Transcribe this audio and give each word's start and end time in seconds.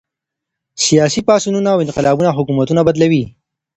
سياسي 0.85 1.21
پاڅونونه 1.27 1.69
او 1.73 1.79
انقلابونه 1.85 2.29
حکومتونه 2.37 2.81
بدلوي. 2.87 3.23